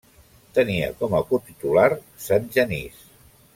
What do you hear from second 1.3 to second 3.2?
cotitular Sant Genís.